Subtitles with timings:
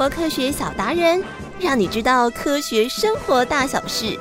[0.00, 1.22] 活科学小达人，
[1.60, 4.18] 让你知道科学生活大小事。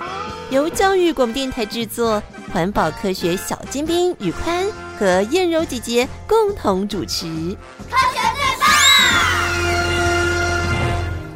[0.49, 2.21] 由教育广播电台制作，
[2.51, 7.27] 环保科学小尖兵宇宽和燕柔姐姐共同主持。
[7.89, 8.67] 科学最棒！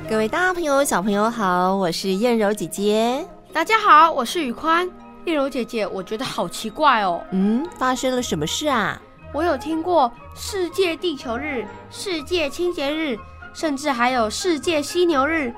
[0.10, 3.25] 各位大朋友、小朋友好，我是燕柔姐姐。
[3.54, 4.91] 大家好，我是宇宽。
[5.24, 7.24] 燕柔姐姐，我觉得好奇怪哦。
[7.32, 9.02] 嗯，发生了什么事啊？
[9.33, 13.18] 我有听过世界地球日、世界清洁日，
[13.54, 15.54] 甚至还有世界犀牛日。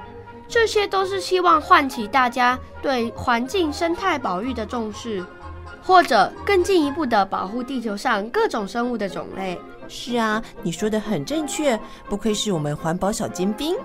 [0.47, 5.25] 这些都是希望唤起大家对环境生态保育的重视，
[5.81, 9.59] 或者更进一步的保护地球上各种生物的种类。
[9.87, 13.75] 是啊，你说的很正确，不愧是我们环保小尖兵。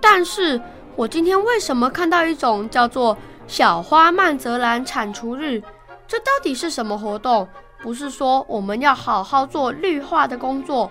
[0.00, 0.60] 但是
[0.96, 3.16] 我今天为什么看到一种叫做
[3.46, 5.62] 小花曼泽兰铲除日？
[6.08, 7.46] 这到底是什么活动？
[7.80, 10.90] 不是说我们要好好做绿化的工作，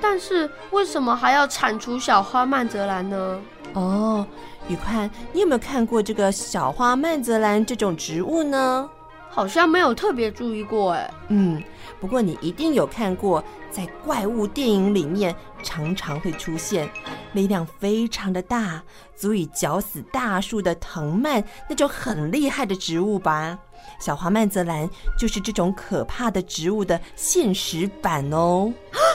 [0.00, 3.40] 但是为什么还要铲除小花曼泽兰呢？
[3.74, 4.26] 哦，
[4.68, 8.88] 宇宽，你有没有看过这个小花曼泽兰这种植物呢？
[9.28, 11.10] 好像没有特别注意过哎。
[11.28, 11.62] 嗯，
[12.00, 16.88] 不过你一定有看过，在怪物电影里面常常会出现，
[17.32, 18.82] 力量非常的大，
[19.14, 23.58] 足以绞死大树的藤蔓那种很厉害的植物吧？
[24.00, 24.88] 小花曼泽兰
[25.18, 28.72] 就是这种可怕的植物的现实版哦。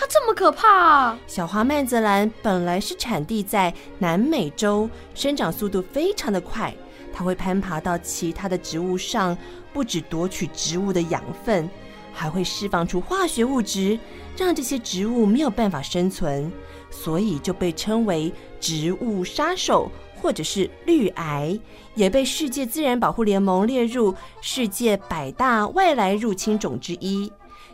[0.00, 1.18] 它这么可怕啊！
[1.26, 6.74] 小花曼泽兰本来是产地在南美洲，生长速度非常的快。
[7.12, 9.36] 它会攀爬到其他的植物上，
[9.74, 11.68] 不止夺取植物的养分，
[12.14, 13.98] 还会释放出化学物质，
[14.38, 16.50] 让这些植物没有办法生存，
[16.90, 21.60] 所以就被称为植物杀手或者是绿癌，
[21.94, 27.30] 也被世界自然保护联盟列入世界百大外来入侵种之一。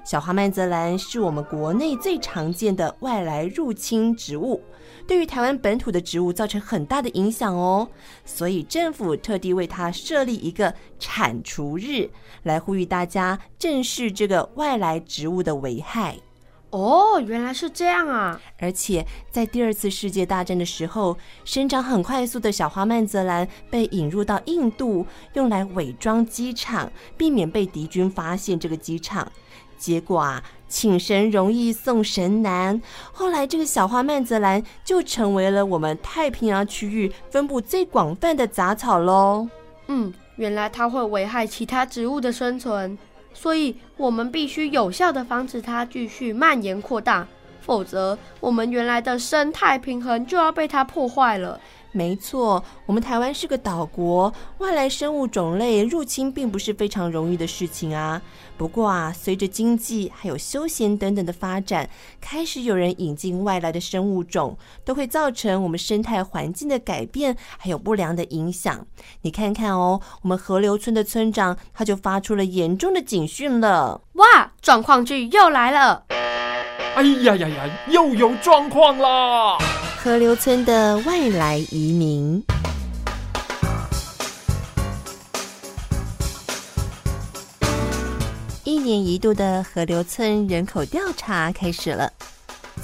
[0.06, 4.62] 小花曼泽兰是我们国内最常见的外来入侵植物，
[5.04, 7.88] 对于台湾本土的植物造成很大的影响哦。
[8.24, 12.08] 所以政府特地为它设立一个铲除日，
[12.44, 16.16] 来呼吁大家正视这个外来植物的危害。
[16.70, 18.40] 哦，原来是这样啊！
[18.58, 29.26] 而且在第二次世界大战的时候，生长很快速的小花曼泽兰被引入到印度，用来伪装机场，避免被敌军发现这个机场。
[29.78, 32.80] 结果啊，请神容易送神难。
[33.12, 39.48] 后来，这个小花曼泽兰就成为了我们太平洋区域分布最广泛的杂草喽。
[39.88, 42.98] 嗯，原来它会危害其他植物的生存，
[43.32, 47.26] 所以我们必须有效地防止它继续蔓延扩大，
[47.60, 51.60] 否则我们原来的生态平衡就要被它破坏了。
[51.96, 58.20] 没错，我们台湾是个岛国，外来生物种类入侵并不是非常容易的事情啊。
[58.58, 61.88] 不过啊，随着经济还有休闲等等的发展，
[62.20, 68.86] 开始有人引进外来的生物种，都会造成我们生态环境的改变，还有不良的影响。
[69.22, 74.02] 你看看哦，我们河流村的村长他就发出了严重的警讯了。
[74.12, 76.04] 哇，状况剧又来了！
[76.94, 79.56] 哎呀呀呀，又有状况啦！
[80.06, 82.40] 河流村的外来移民，
[88.62, 92.08] 一年一度的河流村人口调查开始了。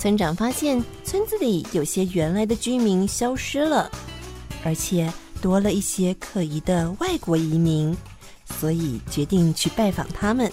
[0.00, 3.88] 村长发现村子里有些原来的居民消失了，
[4.64, 5.08] 而且
[5.40, 7.96] 多了一些可疑的外国移民，
[8.46, 10.50] 所以决定去拜访他们。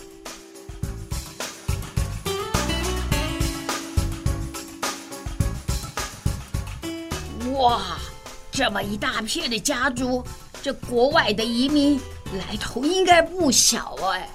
[8.59, 10.21] 这么一大片的家族，
[10.61, 11.97] 这国外的移民
[12.33, 14.29] 来头应该不小哎。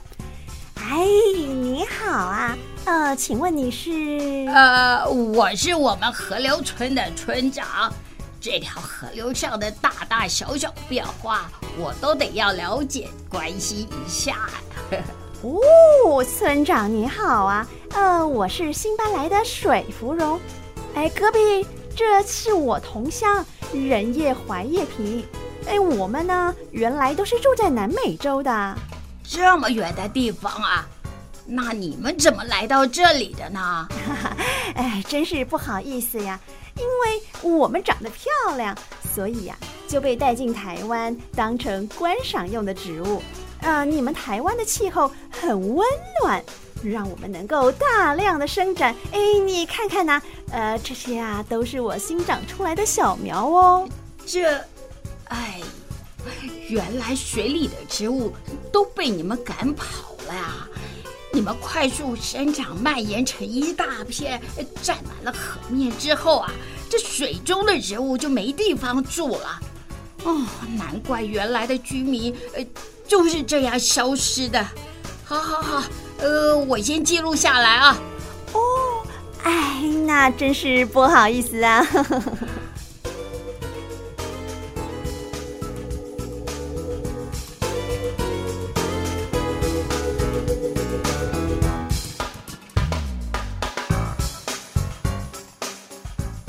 [0.77, 1.07] 哎，
[1.47, 4.49] 你好啊，呃，请问你是？
[4.49, 7.93] 呃，我是我们河流村的村长，
[8.41, 14.49] 这条河流上的大大小小变化，我都得要了解关心一下。
[15.43, 20.41] 哦，村长你好啊，呃，我是新搬来的水芙蓉，
[20.95, 21.39] 哎，隔壁。
[21.97, 25.25] 这是我同乡人叶怀叶萍，
[25.67, 28.77] 哎，我们呢原来都是住在南美洲的，
[29.23, 30.87] 这么远的地方啊，
[31.47, 33.89] 那你们怎么来到这里的呢？
[34.75, 36.39] 哎，真是不好意思呀，
[36.77, 38.77] 因为我们长得漂亮，
[39.15, 39.57] 所以呀
[39.89, 43.23] 就被带进台湾当成观赏用的植物。
[43.61, 45.87] 啊、呃，你们台湾的气候很温
[46.23, 46.43] 暖。
[46.91, 48.95] 让我们能够大量的生长。
[49.13, 50.21] 哎，你看看呐、
[50.51, 53.89] 呃，这些啊都是我新长出来的小苗哦。
[54.27, 54.59] 这，
[55.25, 55.61] 哎，
[56.69, 58.33] 原来水里的植物
[58.73, 60.69] 都被你们赶跑了呀！
[61.33, 64.41] 你们快速生长，蔓延成一大片，
[64.81, 66.53] 占满了河面之后啊，
[66.89, 69.61] 这水中的植物就没地方住了。
[70.23, 70.47] 哦，
[70.79, 72.65] 难怪原来的居民呃
[73.07, 74.65] 就是这样消失的。
[75.25, 75.83] 好好好，
[76.19, 77.99] 呃，我先记录下来啊。
[78.53, 79.07] 哦，
[79.43, 81.87] 哎，那真是不好意思啊。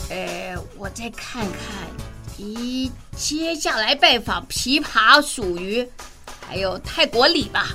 [0.09, 1.51] 呃，我再看看，
[2.39, 5.85] 咦，接下来拜访琵琶属于，
[6.47, 7.69] 还有泰国礼吧。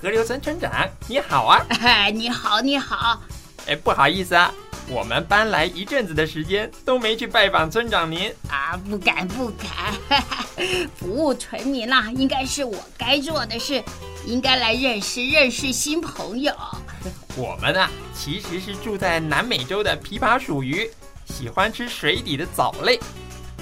[0.00, 0.70] 河流村村长，
[1.08, 1.66] 你好啊！
[1.82, 3.20] 哎，你好，你好。
[3.66, 4.54] 哎，不好意思啊，
[4.88, 10.22] 我们搬来一阵子的时间都没去拜访村长您啊，不敢不敢，
[10.94, 13.82] 服务村民啦，应该是我该做的事，
[14.24, 16.54] 应该来认识认识新朋友。
[17.34, 20.88] 我们啊，其实是住在南美洲的琵琶鼠鱼，
[21.26, 23.00] 喜欢吃水底的藻类，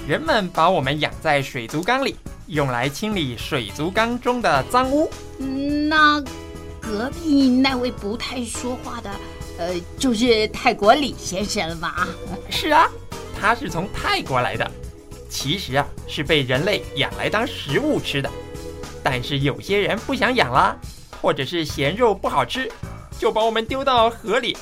[0.07, 2.15] 人们把我们养在水族缸里。
[2.45, 5.11] 用来清理水族缸中的脏污。
[5.37, 6.21] 那
[6.81, 9.11] 隔壁那位不太说话的，
[9.57, 12.07] 呃，就是泰国李先生了吧？
[12.49, 12.89] 是啊，
[13.39, 14.69] 他是从泰国来的，
[15.29, 18.29] 其实啊是被人类养来当食物吃的。
[19.03, 20.75] 但是有些人不想养啦，
[21.21, 22.69] 或者是嫌肉不好吃，
[23.19, 24.57] 就把我们丢到河里。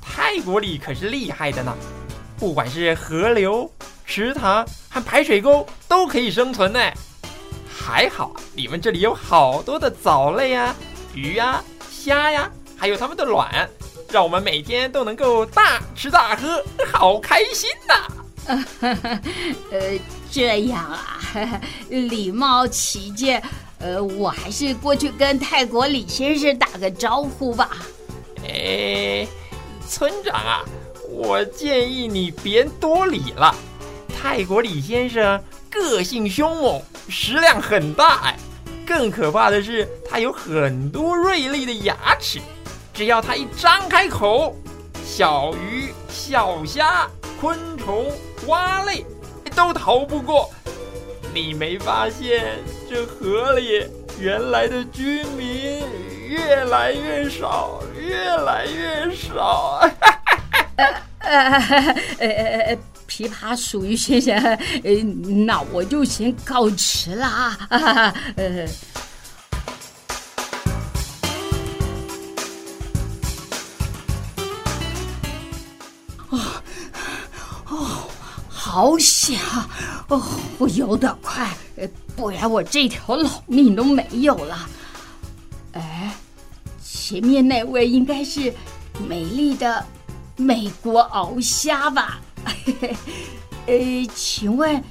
[0.00, 1.76] 泰国里可是厉害的呢，
[2.38, 3.70] 不管是河流、
[4.06, 6.80] 池塘和排水沟都可以生存呢。
[7.78, 10.76] 还好，你们这里有好多的藻类呀、啊、
[11.14, 13.68] 鱼呀、啊、虾呀，还有它们的卵，
[14.10, 17.94] 让我们每天都能够大吃大喝，好开心呐！
[19.70, 19.98] 呃，
[20.30, 23.42] 这样啊，礼貌起见，
[23.78, 27.70] 呃，我还是过去跟泰国李先生打个招呼吧。
[28.48, 29.26] 哎，
[29.88, 30.64] 村长啊，
[31.10, 33.54] 我建议你别多礼了，
[34.08, 35.40] 泰国李先生
[35.80, 36.82] 个性凶猛。
[37.08, 38.36] 食量很大哎，
[38.84, 42.40] 更可怕的是，它有很多锐利的牙齿，
[42.92, 44.56] 只要它一张开口，
[45.04, 47.08] 小鱼、小虾、
[47.40, 48.06] 昆虫、
[48.48, 49.06] 蛙类
[49.54, 50.50] 都逃不过。
[51.32, 52.58] 你没发现
[52.90, 53.86] 这河里
[54.18, 55.84] 原来的居民
[56.26, 59.80] 越来越少，越来越少？
[60.76, 60.86] 呃
[61.20, 62.78] 呃呃呃。
[63.16, 64.36] 琵琶属于先生，
[64.84, 65.02] 呃，
[65.46, 67.56] 那我就先告辞啦。
[68.36, 68.66] 呃，
[76.28, 76.38] 哦
[77.70, 78.08] 哦，
[78.50, 79.66] 好险啊！
[80.08, 80.22] 哦，
[80.58, 81.56] 我游得快，
[82.14, 84.68] 不然我这条老命都没有了。
[85.72, 86.14] 哎，
[86.84, 88.52] 前面那位应该是
[89.08, 89.82] 美丽的
[90.36, 92.20] 美国鳌虾吧？
[92.66, 92.96] 嘿，嘿
[93.66, 94.82] 呃，请问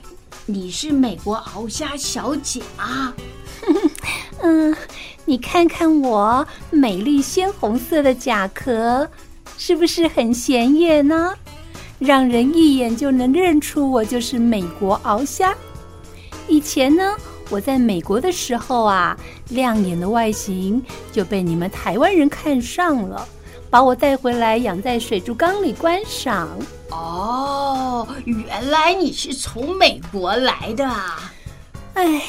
[0.45, 3.13] 你是美国鳌虾小姐啊？
[4.41, 4.73] 嗯，
[5.25, 9.09] 你看看我美丽鲜红色的甲壳，
[9.57, 11.33] 是不是很显眼呢？
[11.99, 15.53] 让人一眼就能认出我就是美国鳌虾。
[16.47, 17.13] 以前呢，
[17.49, 19.17] 我在美国的时候啊，
[19.49, 23.27] 亮眼的外形就被你们台湾人看上了。
[23.69, 26.47] 把我带回来养在水族缸里观赏。
[26.91, 31.33] 哦，原来你是从美国来的啊！
[31.95, 32.21] 哎，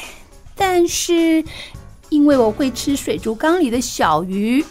[0.57, 1.45] 但是
[2.09, 4.65] 因为我会吃水族缸里的小鱼，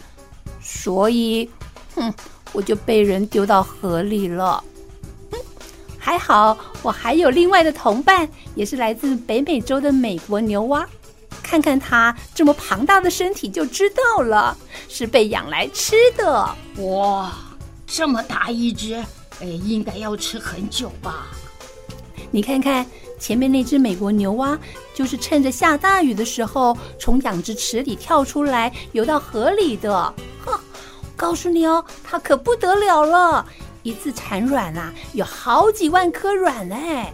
[0.62, 1.50] 所以，
[1.96, 2.14] 哼，
[2.52, 4.62] 我就被人丢到河里了。
[5.32, 5.40] 嗯，
[5.98, 10.86] 还好我还有另外的同伴，也是来自北美洲的美国牛蛙。
[11.46, 14.58] 看看它这么庞大的身体就知道了，
[14.90, 16.56] 是被养来吃的。
[16.78, 17.32] 哇，
[17.86, 18.96] 这么大一只，
[19.40, 21.28] 哎，应该要吃很久吧？
[22.32, 22.84] 你看看
[23.20, 24.58] 前面那只美国牛蛙，
[24.96, 30.14] 就是趁着下大雨的时候从养殖池里跳出来游到河里的。
[30.44, 30.60] 哼，
[31.16, 33.46] 告诉你哦，它可不得了了，
[33.84, 37.14] 一次产卵啊，有好几万颗卵哎。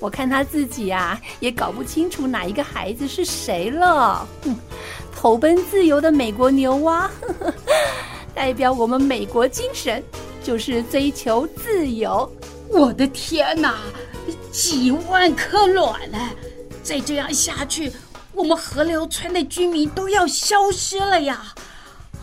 [0.00, 4.26] 我看他自己啊，也搞不清楚哪一个孩子是谁了。
[4.42, 4.56] 哼，
[5.14, 7.54] 投奔自由的美国牛蛙，呵呵，
[8.34, 10.02] 代表我们美国精神，
[10.42, 12.28] 就是追求自由。
[12.70, 13.78] 我的天哪，
[14.50, 16.18] 几万颗卵呢！
[16.82, 17.92] 再这样下去，
[18.32, 21.52] 我们河流村的居民都要消失了呀！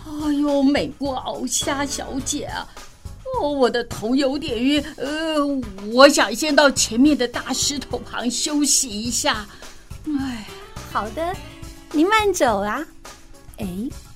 [0.05, 2.67] 哎呦，美国鳌虾小姐啊！
[3.39, 5.35] 哦，我的头有点晕，呃，
[5.93, 9.45] 我想先到前面的大石头旁休息一下。
[10.19, 10.47] 哎，
[10.91, 11.35] 好的，
[11.91, 12.85] 您慢走啊。
[13.57, 13.67] 哎，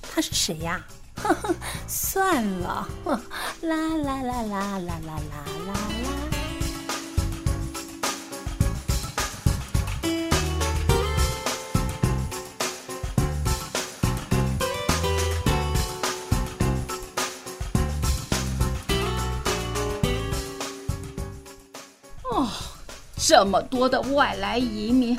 [0.01, 0.83] 他是谁呀？
[1.15, 1.53] 呵呵，
[1.87, 2.87] 算了，
[3.61, 6.30] 啦啦啦啦啦啦啦啦啦。
[22.41, 22.48] 哦
[23.17, 25.15] 这么多的外来移民，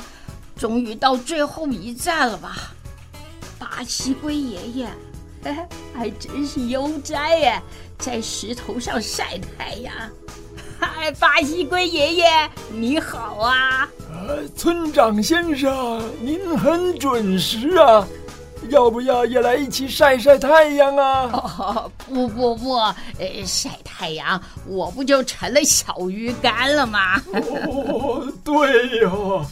[0.57, 2.73] 终于到最后一站了吧？
[3.57, 4.89] 巴西龟爷爷，
[5.43, 7.61] 哎， 还真是悠哉耶，
[7.97, 9.93] 在石头上晒太阳。
[10.77, 13.87] 嗨，巴西龟爷爷，你好啊！
[14.11, 18.05] 呃，村长先生，您很准时啊。
[18.69, 21.29] 要不要也来一起晒晒太阳啊？
[21.33, 22.73] 哦，不不不，
[23.19, 27.21] 呃，晒太阳，我不就成了小鱼干了吗？
[27.33, 29.45] 哦，对哟，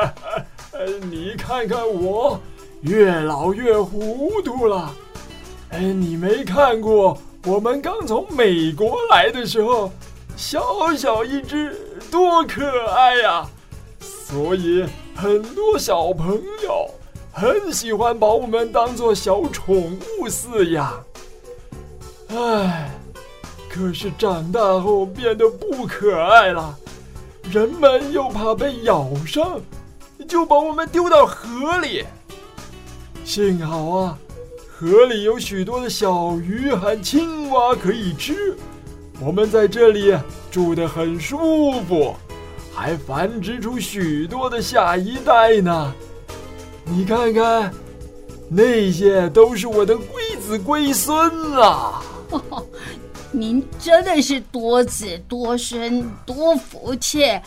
[1.10, 2.40] 你看看我，
[2.82, 4.92] 越老越糊涂了。
[5.70, 9.90] 哎，你没看过我们刚从美国来的时候，
[10.36, 11.74] 小小一只，
[12.10, 13.46] 多可爱呀！
[14.00, 16.90] 所以很多小朋友。
[17.38, 21.04] 很喜欢把我们当做小宠物饲养，
[22.28, 22.90] 唉，
[23.68, 26.74] 可是长大后变得不可爱了，
[27.52, 29.60] 人们又怕被咬伤，
[30.26, 32.06] 就把我们丢到河里。
[33.22, 34.18] 幸好啊，
[34.74, 38.56] 河里有许多的小鱼和青蛙可以吃，
[39.20, 40.16] 我们在这里
[40.50, 42.16] 住得很舒服，
[42.74, 45.92] 还繁殖出许多的下一代呢。
[46.88, 47.74] 你看看，
[48.48, 51.18] 那些都是我的龟子龟孙
[51.60, 52.00] 啊！
[53.32, 57.24] 您真的是多子多孙多福气。
[57.24, 57.42] 哎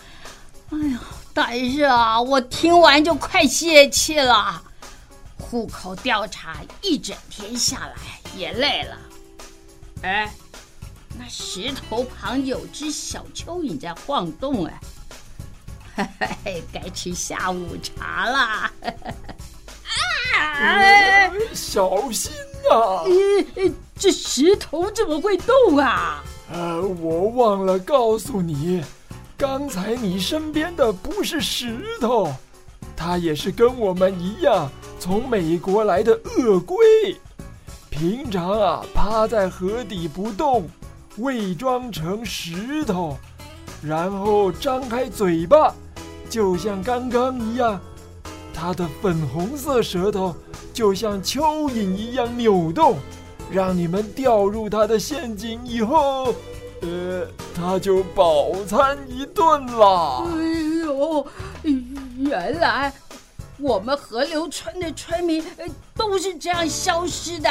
[0.92, 1.00] 呀，
[1.34, 4.62] 但是啊，我听完就快泄气了。
[5.38, 7.96] 户口调查一整天下来
[8.38, 8.98] 也累了。
[10.04, 10.32] 哎，
[11.18, 14.80] 那石头旁有只小蚯蚓在晃动哎。
[15.96, 16.06] 嘿
[16.44, 18.69] 嘿，该吃下午茶了。
[18.84, 18.94] 啊！
[21.54, 22.32] 小心
[22.72, 23.04] 啊！
[23.98, 26.24] 这石头怎么会动啊？
[26.52, 28.84] 呃，我忘了告诉你，
[29.38, 32.34] 刚才你身边的不是石头，
[32.96, 34.70] 它也是跟我们一样
[35.00, 36.78] 从美国来的鳄龟。
[37.90, 40.70] 平常啊，趴在河底不动，
[41.18, 43.18] 伪装成石头，
[43.84, 45.74] 然后张开嘴巴。
[46.30, 47.82] 就像刚刚一样，
[48.60, 50.36] 它的粉红色舌头
[50.74, 52.98] 就像蚯蚓一样扭动，
[53.50, 56.36] 让你们掉入它的陷阱以后，
[56.82, 57.26] 呃，
[57.56, 60.26] 它就饱餐一顿了。
[60.28, 60.44] 哎
[60.84, 61.26] 呦，
[62.18, 62.92] 原来
[63.58, 65.42] 我们河流村的村民
[65.96, 67.50] 都是这样消失的。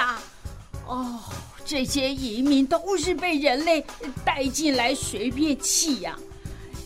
[0.86, 1.20] 哦，
[1.64, 3.82] 这些移民都是被人类
[4.26, 6.14] 带进来随便弃养，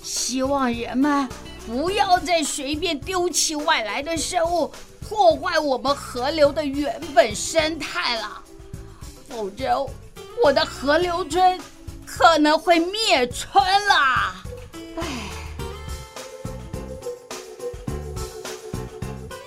[0.00, 1.28] 希望人们。
[1.66, 8.42] 不要再随便丢弃外来的生物，破坏我们河流的原本生态了，
[9.28, 9.86] 否则
[10.44, 11.60] 我的河流村
[12.04, 14.34] 可能会灭村了。
[14.96, 15.30] 唉，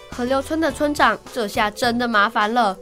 [0.09, 2.77] 河流村的村长这下真的麻烦了，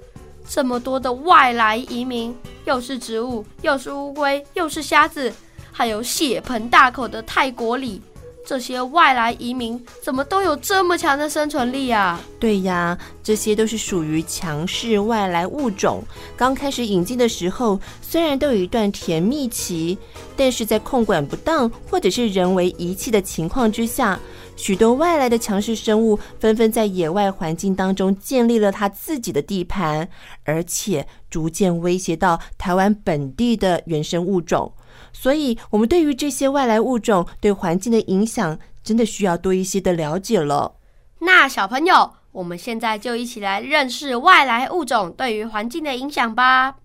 [0.47, 5.33] 这么多的外来移民，又是植物，又是乌龟，又是虾子，
[5.71, 7.99] 还有血盆大口的泰国鲤。
[8.45, 12.19] 这些外来移民怎么都有这么强的生存力啊？
[12.39, 16.03] 对呀，这些都是属于强势外来物种。
[16.35, 19.97] 刚开始引进的时候，虽然都有一段甜蜜期，
[20.35, 24.19] 但是在控管不当或者是人为遗弃的情况之下，
[24.57, 30.07] 许多外来的强势生物纷纷在野外环境当中建立了他自己的地盘，
[30.43, 34.71] 而且逐渐威胁到台湾本地的原生物种。
[35.13, 40.75] 所以，我们对于这些外来物种对环境的影响，真的需要多一些的了解了。
[41.19, 46.75] 那小朋友，我们现在就一起来认识外来物种对于环境的影响吧。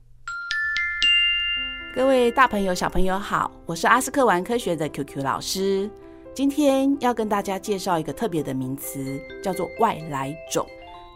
[1.97, 5.91] 各位大朋友、小朋友好，我是阿斯克玩科学的 QQ 老师。
[6.33, 10.65] 今天要跟大家介绍一个特别的名词，叫做外来种。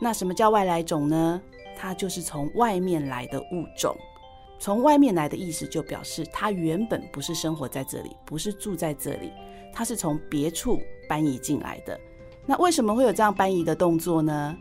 [0.01, 1.41] 那什么叫外来种呢？
[1.79, 3.97] 它就是从外面来的物种。
[4.63, 9.33] 从外面来的意思就表示它原本不是生活在这里，不是住在这里，
[9.73, 11.99] 它是从别处搬移进来的。
[12.47, 14.57] 那为什么会有这样搬移的动作呢？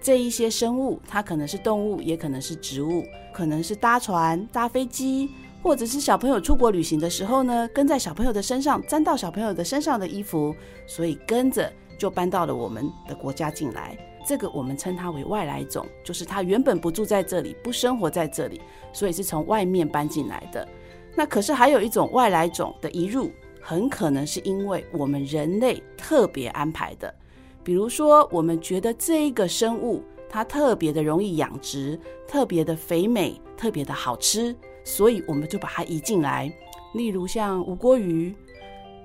[0.00, 5.30] 这一些生物，它可能是动物，也可能是植物，可能是搭船、搭飞机，
[5.62, 10.52] 或者是小朋友出国旅行的时候呢，跟在小朋友的身上，沾到小朋友的身上的衣服，
[10.84, 13.96] 所以跟着就搬到了我们的国家进来。
[14.24, 18.60] 这个我们称它为外来种，就是它原本不住在这里，不生活在这里，
[18.92, 20.66] 所以是从外面搬进来的。
[21.14, 27.14] 那可是还有一种外来种的移入，很可能是因为我们人类特别安排的。
[27.62, 36.52] 比如说，我们觉得这一个生物它特别的容易养殖，特别的肥美，特别的好吃，所以我们就把它移进来。
[36.94, 38.34] 例如像吴郭鱼。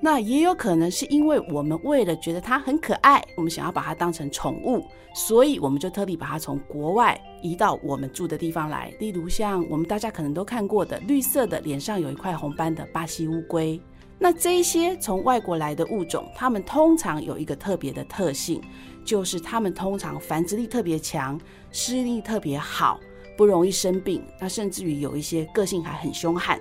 [0.01, 8.93] 那也有可能是因为我们为了觉得它很可爱，我们想要把它当成宠物，所以我们就特地把它从国外移到我们住的地方来。
[8.99, 13.79] 例如像我们大家可能都看过的绿色的，脸上有一块红斑的巴西乌龟。
[14.17, 18.61] 那这一些从外国来的物种，它们通常有一个特别的特性，
[19.03, 21.39] 就是它们通常繁殖力特别强，
[21.71, 22.99] 适应力特别好，
[23.37, 24.23] 不容易生病。
[24.39, 26.57] 那甚至于有一些个性还很凶悍。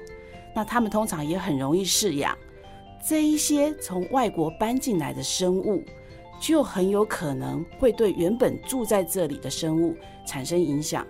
[0.54, 2.36] 那它们通常也很容易饲养。
[3.04, 5.82] 这一些从外国搬进来的生物，
[6.40, 11.06] 就很有可能会对原本住在这里的生物产生影响。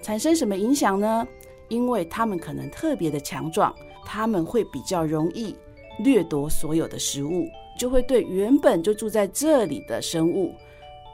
[0.00, 1.26] 产生什么影响呢？
[1.68, 5.56] 因为它们可能特别的强壮，它们会比较容易
[6.00, 7.46] 掠夺所有的食物，
[7.78, 10.54] 就会对原本就住在这里的生物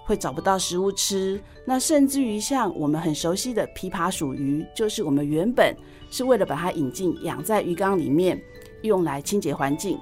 [0.04, 1.40] 会找不到食物吃。
[1.64, 5.76] 那甚至于像我们很熟悉的琵琶鼠鱼，就是我们原本
[6.11, 8.40] 是为了把它引进养在鱼缸里面，
[8.82, 9.99] 用来清洁环境。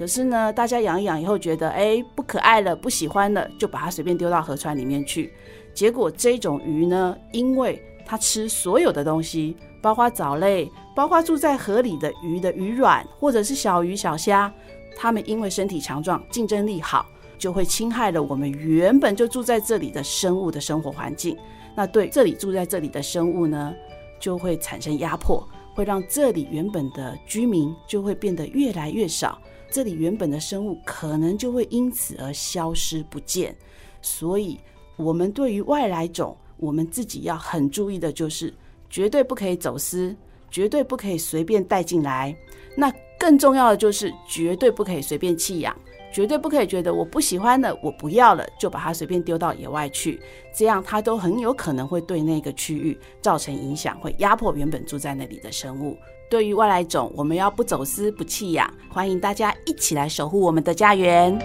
[0.00, 5.30] 可是呢，大家养一养以后觉得，哎，不可爱了，不喜欢了，就把它随便丢到河川里面去。
[5.74, 14.50] 结果这种鱼呢，因为它吃所有的东西，包括藻类，包括住在河里的鱼的鱼卵，或者是小鱼小虾，
[14.96, 17.04] 它们因为身体强壮，竞争力好，
[17.36, 21.36] 就会侵害了我们原本就住在这里的生物的生活环境。
[21.74, 23.74] 那对这里住在这里的生物呢，
[24.18, 29.38] 就会产生压迫，会让这里原本的居民就会变得越来越少。
[29.70, 33.54] 这里原本的生物可能就会因此而消失不见，
[34.02, 34.58] 所以，
[34.96, 38.52] 我们对于外来种，我们自己要很注意的就是，
[38.88, 40.14] 绝对不可以走私，
[40.50, 42.36] 绝对不可以随便带进来。
[42.76, 45.76] 那更重要的就是，绝对不可以随便弃养，
[46.12, 50.20] 绝对不可以觉得我不喜欢了，我不要了，就把它随便丢到野外去，
[50.52, 55.96] 这样它都很有可能会对那个区域造成影响，会压迫原本住在那里的生物。
[56.30, 61.36] 对于外来种，我们要不走私、不弃养，欢迎大家一起来守护我们的家园。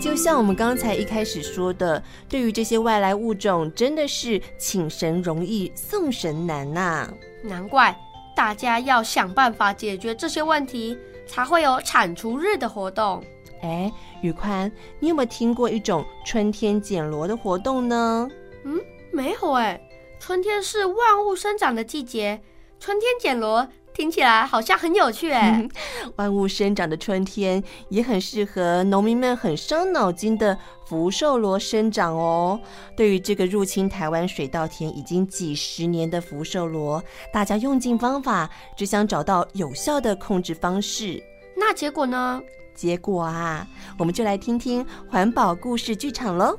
[0.00, 7.14] 就像我们刚才一开始说的，对于这些外来物种，真的是请神容易送神难呐、啊。
[7.44, 7.96] 难怪
[8.34, 13.22] 大家要想办法解决这些问题，才会有铲除日的活动。
[13.62, 13.92] 哎，
[14.22, 18.28] 宇宽，你有没有听过一种春天捡螺的活动呢？
[18.64, 18.76] 嗯，
[19.12, 19.80] 没有哎。
[20.20, 22.40] 春天是万物生长的季节，
[22.78, 25.66] 春天捡螺听起来好像很有趣哎。
[26.16, 32.60] 万物生长的春天也很适合农民们很伤脑筋的福寿螺生长哦。
[32.96, 37.02] 对于这个入侵台湾水稻田已经几十年的福寿螺，
[37.32, 41.22] 大家用尽方法，只想找到有效的控制方式。
[41.56, 42.40] 那结果呢？
[42.74, 43.66] 结果啊，
[43.98, 46.56] 我们就来听听环保故事剧场喽。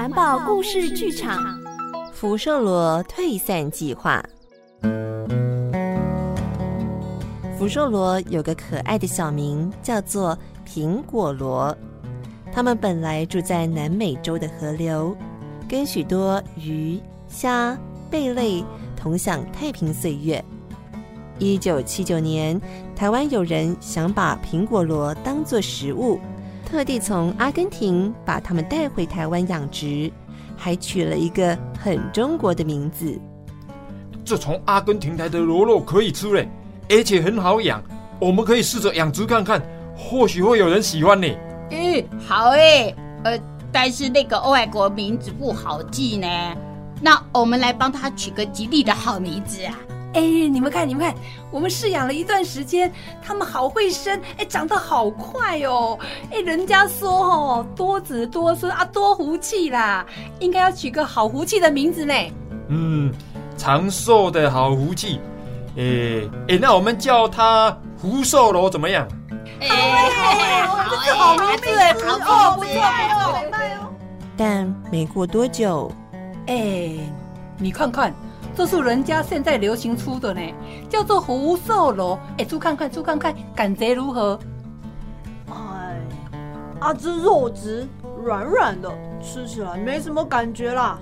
[0.00, 1.60] 环保故事剧场：
[2.10, 4.24] 福寿螺退散计划。
[7.58, 11.76] 福寿螺有个可爱的小名，叫做苹果螺。
[12.50, 15.14] 它们本来住在南美洲的河流，
[15.68, 17.78] 跟许多鱼、虾、
[18.10, 18.64] 贝类
[18.96, 20.42] 同享太平岁月。
[21.38, 22.58] 一九七九年，
[22.96, 26.18] 台湾有人想把苹果螺当作食物。
[26.70, 30.08] 特地从阿根廷把它们带回台湾养殖，
[30.56, 33.20] 还取了一个很中国的名字。
[34.24, 36.48] 这从阿根廷来的螺肉可以吃嘞，
[36.88, 37.82] 而且很好养，
[38.20, 39.60] 我们可以试着养殖看看，
[39.96, 41.26] 或许会有人喜欢呢。
[41.72, 43.36] 嗯，好诶，呃，
[43.72, 46.28] 但是那个外国名字不好记呢，
[47.00, 49.76] 那我们来帮他取个吉利的好名字啊。
[50.12, 51.14] 哎，你们看，你们看，
[51.52, 52.92] 我们饲养了一段时间，
[53.22, 55.96] 它们好会生，哎，长得好快哦。
[56.32, 60.04] 哎，人家说哦，多子多孙啊，多福气啦，
[60.40, 62.12] 应该要取个好福气的名字呢。
[62.68, 63.12] 嗯，
[63.56, 65.20] 长寿的好福气。
[65.76, 69.06] 哎哎，那我们叫它福寿螺怎么样？
[69.60, 70.10] 哎，
[70.90, 73.92] 这是好名字哎，不错，不错，不错。
[74.36, 75.92] 但没过多久，
[76.48, 76.90] 哎，
[77.58, 78.12] 你看看。
[78.60, 80.40] 这是人家现在流行出的呢，
[80.86, 82.20] 叫做福寿螺。
[82.36, 84.38] 哎，出看看，出看看，感觉如何？
[85.48, 85.98] 哎，
[86.78, 87.88] 啊，这肉质
[88.22, 88.92] 软软的，
[89.22, 90.98] 吃起来没什么感觉啦，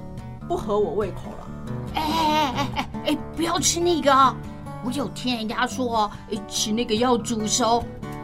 [0.47, 1.49] 不合我胃口了。
[1.95, 4.37] 哎哎哎哎哎，不要吃那个啊！
[4.85, 6.09] 我有听人家说，
[6.47, 7.83] 吃那个要煮熟，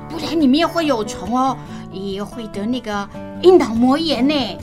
[0.08, 1.56] 不然里面会有虫哦，
[1.90, 3.08] 也会得那个
[3.42, 4.58] 硬脑膜炎呢。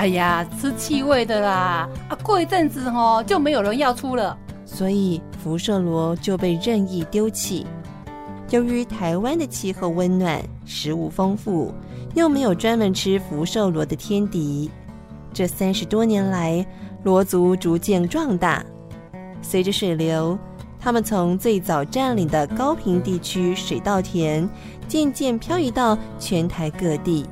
[0.00, 1.86] 哎呀，吃气味的啦！
[2.08, 4.34] 啊，过一阵子哦，就没有人要出了，
[4.64, 7.66] 所以福寿螺就被任意丢弃。
[8.48, 11.74] 由于台湾的气候温暖，食物丰富，
[12.14, 14.70] 又没有专门吃福寿螺的天敌，
[15.34, 16.66] 这三十多年来，
[17.02, 18.64] 螺族逐渐壮大。
[19.42, 20.38] 随着水流，
[20.80, 24.48] 他们从最早占领的高屏地区水稻田，
[24.88, 27.26] 渐渐漂移到全台各地。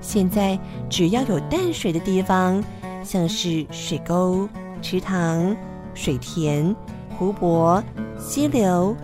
[0.00, 0.58] 现在
[0.88, 2.62] 只要有淡水的地方，
[3.02, 4.48] 像是水沟、
[4.80, 5.56] 池塘、
[5.94, 6.74] 水田、
[7.18, 7.82] 湖泊、
[8.18, 8.96] 溪流，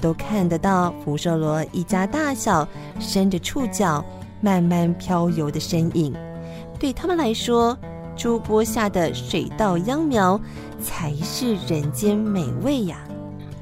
[0.00, 2.66] 都看得到福寿螺一家大小
[3.00, 4.04] 伸着触角
[4.40, 6.14] 慢慢漂游的身影。
[6.78, 7.76] 对他们来说，
[8.16, 10.38] 珠波下的水稻秧苗
[10.82, 12.98] 才是人间美味呀！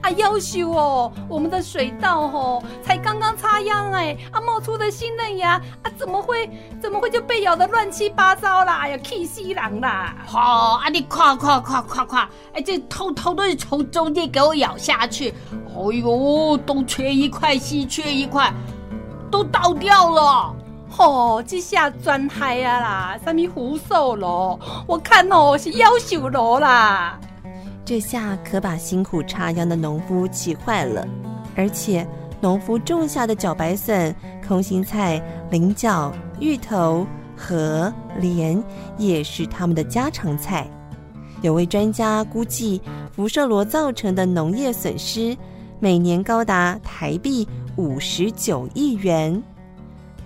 [0.02, 6.48] 啊，夭寿哦，我们的水稻哦，才刚刚插秧哎，啊，冒出的新嫩芽啊，怎么会
[6.80, 8.78] 怎么会就被咬得乱七八糟啦？
[8.82, 10.14] 哎呀，气死人啦！
[10.26, 15.34] 好、哦，啊，你快快快快快，哎，这偷偷的从中间给我咬下去！
[15.50, 18.52] 哎呦，东缺一块，西缺一块，
[19.30, 20.56] 都倒掉了！
[20.98, 27.18] 哦，这下专嗨啊啦，什么福寿螺，我看哦是夭寿螺啦。
[27.90, 31.04] 这下可把辛苦插秧的农夫气坏了，
[31.56, 32.06] 而且
[32.40, 34.14] 农夫种下的茭白笋、
[34.46, 37.04] 空心菜、菱角、芋头、
[37.36, 38.62] 和莲
[38.96, 40.70] 也是他们的家常菜。
[41.42, 45.36] 有位专家估计，福寿螺造成的农业损失
[45.80, 49.42] 每年高达台币五十九亿元。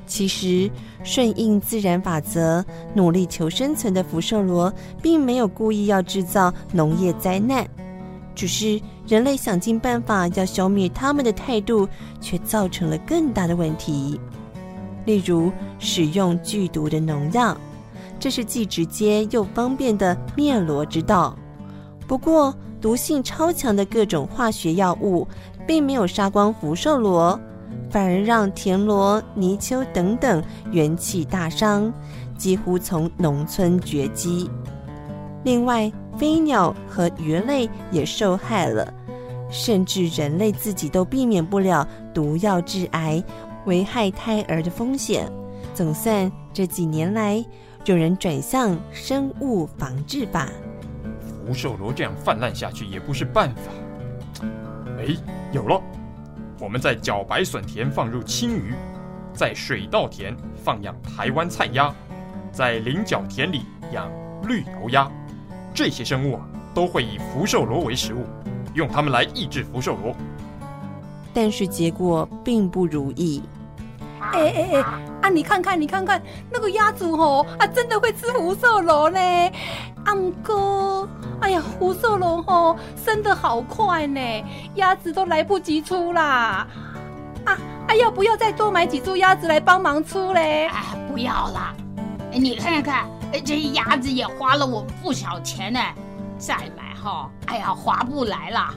[0.05, 0.70] 其实，
[1.05, 2.64] 顺应自然法则、
[2.95, 7.64] 努力求生存的福寿螺，并没有故意要制造农业灾难，
[8.35, 11.87] 只是人类想尽办法要消灭它们的态度，
[12.21, 14.19] 却造成了更大的问题。
[15.05, 17.55] 例如，使用剧毒的农药，
[18.19, 21.37] 这是既直接又方便的灭螺之道。
[22.09, 25.29] 不过，毒性超强的各种化学药物，
[25.67, 27.38] 并没有杀光福寿螺。
[27.90, 31.92] 反而让田螺、泥鳅等等元气大伤，
[32.37, 34.50] 几乎从农村绝迹。
[35.44, 38.92] 另外，飞鸟和鱼类也受害了，
[39.50, 43.22] 甚至人类自己都避免不了毒药致癌、
[43.66, 45.30] 危害胎儿的风险。
[45.74, 47.44] 总算这几年来，
[47.84, 50.48] 有人转向生物防治法。
[51.46, 54.46] 福寿螺这样泛滥下去也不是办法。
[54.98, 55.14] 哎，
[55.52, 55.80] 有了。
[56.61, 58.75] 我们在茭白笋田放入青鱼，
[59.33, 61.93] 在水稻田放养台湾菜鸭，
[62.53, 63.62] 在菱角田里
[63.93, 64.09] 养
[64.47, 65.11] 绿头鸭，
[65.75, 68.25] 这些生物啊都会以福寿螺为食物，
[68.75, 70.14] 用它们来抑制福寿螺。
[71.33, 73.43] 但是结果并不如意。
[74.21, 74.85] 哎哎哎！
[75.24, 79.18] 啊，你看看，你看看那个鸭子哦，啊，真的会吃福寿螺呢。
[80.04, 81.08] 安哥，
[81.40, 84.20] 哎呀，福寿螺哦，生得好快呢，
[84.74, 86.66] 鸭子都来不及出啦。
[87.46, 87.58] 啊
[87.88, 90.66] 啊，要不要再多买几只鸭子来帮忙出嘞？
[90.66, 91.74] 啊，不要啦。
[92.30, 93.06] 你看看，
[93.46, 95.80] 这鸭子也花了我不少钱呢，
[96.37, 98.74] 再买哈，哎呀，划不来啦。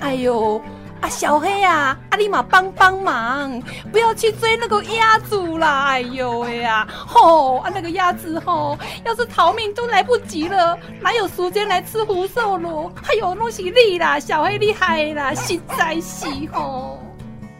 [0.00, 0.60] 哎呦。
[1.00, 5.84] 啊，小黑啊，阿里玛帮帮忙，不要去追那个鸭子啦！
[5.90, 12.90] 哎呦喂呀，吼啊，那个鸭子吼，要是逃命都来不及了，哪有时间来吃福寿螺？
[13.00, 16.98] 还有东西厉啦，小黑厉害啦，实在是吼。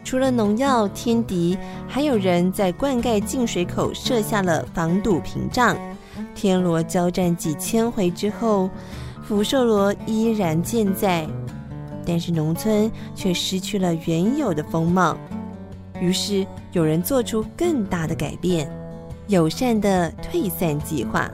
[0.02, 5.76] 除了农药天敌，还有人在灌溉进水口设下了防堵屏障。
[6.34, 8.68] 天罗交战几千回之后，
[9.22, 11.24] 福寿螺依然健在。
[12.08, 15.14] 但是农村却失去了原有的风貌，
[16.00, 18.66] 于是有人做出更大的改变，
[19.26, 21.30] 友善的退散计划。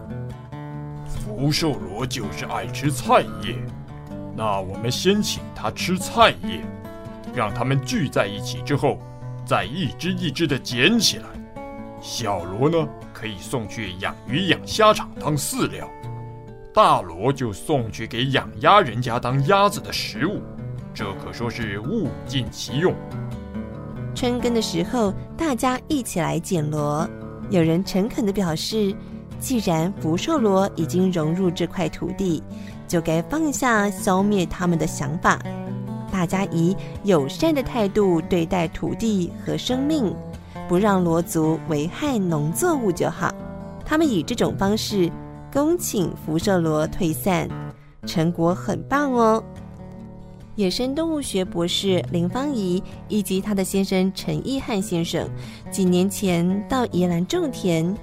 [1.06, 3.56] 福寿螺就是爱吃菜叶，
[4.36, 6.60] 那我们先请它吃菜叶，
[7.32, 8.98] 让它们聚在一起之后，
[9.46, 11.26] 再一只一只的捡起来。
[12.02, 15.88] 小螺呢，可以送去养鱼养虾场当饲料，
[16.74, 20.42] 大螺就送去给养鸭人家当鸭子的食物。
[20.94, 22.94] 这可说是物尽其用。
[24.14, 27.06] 春耕的时候，大家一起来捡螺。
[27.50, 28.94] 有人诚恳地表示，
[29.40, 32.40] 既然福寿螺已经融入这块土地，
[32.86, 35.38] 就该放下消灭它们的想法。
[36.12, 40.14] 大家以友善的态度对待土地和生命，
[40.68, 43.34] 不让螺族危害农作物就好。
[43.84, 45.10] 他们以这种方式
[45.52, 47.48] 恭请福寿螺退散，
[48.06, 49.42] 成果很棒哦。
[50.56, 55.28] 野生动物学博士林芳仪以及她的先生陈义汉先生，
[55.70, 57.94] 几年前到宜兰种田，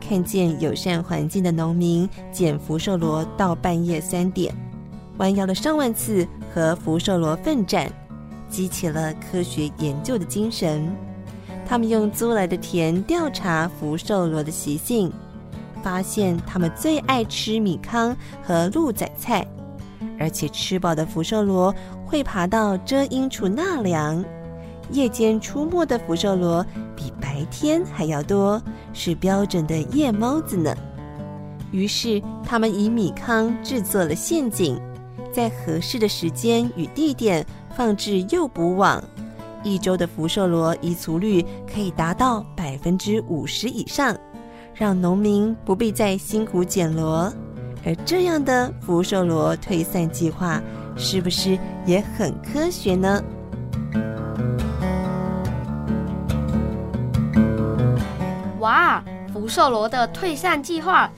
[0.00, 4.54] 看见友善环境的农民捡福寿螺到半夜三点，
[5.18, 7.90] 弯腰了上万次和福寿螺奋战，
[8.48, 10.88] 激起了科学研究的精神。
[11.66, 15.12] 他们用租来的田调查福寿螺的习性。
[15.80, 19.46] 发现它们最爱吃米糠和鹿仔菜，
[20.18, 24.24] 而且吃饱的福寿螺会爬到遮阴处纳凉。
[24.90, 26.64] 夜间出没的福寿螺
[26.96, 28.60] 比白天还要多，
[28.92, 30.74] 是标准的夜猫子呢。
[31.70, 34.80] 于是他们以米糠制作了陷阱，
[35.30, 37.44] 在合适的时间与地点
[37.76, 39.04] 放置诱捕网，
[39.62, 44.16] 一周的福寿螺移除率可以达到百分之五十以上。
[44.72, 47.30] 让农民不必再辛苦捡螺，
[47.84, 50.60] 而这样的福寿螺退散计划
[50.96, 53.22] 是不是也很科学呢？
[58.60, 61.10] 哇，福寿螺的退散计划，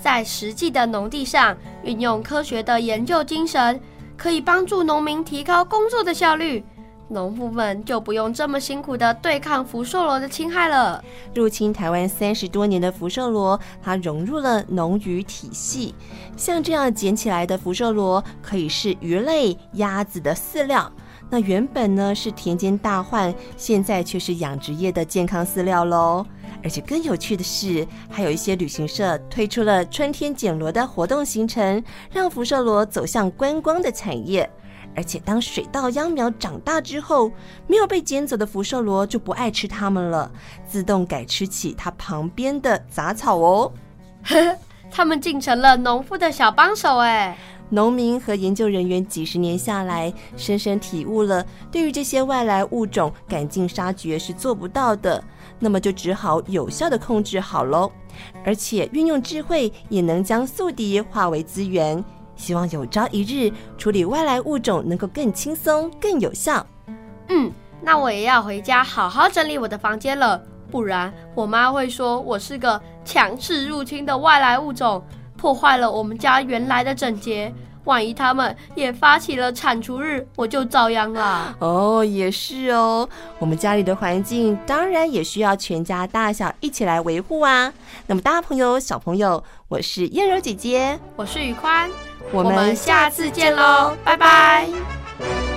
[0.00, 3.78] 在实际的农地上运用科学的研究精神，
[4.16, 6.64] 可以帮助农民提高工作的效率。
[7.08, 11.02] 农夫们就不用这么辛苦地对抗福寿螺的侵害了。
[11.34, 15.94] 入侵台湾三十多年的福寿螺，它融入了农渔体系。
[16.36, 20.90] 像这样捡起来的福寿螺，可以是鱼类、鸭子的饲料。
[21.30, 26.24] 那原本呢是田间大患，现在却是养殖业的健康饲料喽。
[26.62, 34.48] 而且更有趣的是，还有一些旅行社推出了春天捡螺的活动行程，让福寿螺走向观光的产业。
[34.96, 37.30] 而且，当水稻秧苗长大之后，
[37.66, 40.30] 没有被捡走的福寿螺就不爱吃它们了，
[40.66, 43.72] 自动改吃起它旁边的杂草哦。
[44.24, 44.56] 呵，
[44.90, 47.36] 他们竟成了农夫的小帮手哎！
[47.70, 55.22] 农民和研究人员几十年下来，深深体悟了，对于这些外来物种赶尽杀绝是做不到的，
[55.58, 57.90] 那么就只好有效地控制好喽。
[58.44, 62.04] 而且运用智慧，也能将宿敌化为资源。
[62.36, 66.66] 希望有朝一日处理外来物种能够更轻松、更有效。
[67.28, 75.02] 嗯，那我也要回家好好整理我的房间了，不然我妈会说我是个强势入侵的外来物种，
[75.36, 77.52] 破坏了我们家原来的整洁。
[77.84, 81.54] 万一他们也发起了铲除日，我就遭殃了。
[81.58, 83.06] 哦，也是哦，
[83.38, 87.70] 我们家里的环境当然也需要全家大小一起来维护啊。
[88.06, 91.90] 那么，大朋友、小朋友，我是燕柔姐姐，我是宇宽。
[92.32, 95.53] 我们下次见喽拜拜。